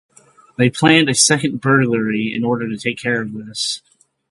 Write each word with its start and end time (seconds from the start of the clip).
They 0.57 0.71
planned 0.71 1.09
a 1.09 1.13
second 1.13 1.61
"burglary" 1.61 2.33
in 2.33 2.43
order 2.43 2.67
to 2.67 2.75
take 2.75 2.97
care 2.97 3.21
of 3.21 3.33
this. 3.33 3.83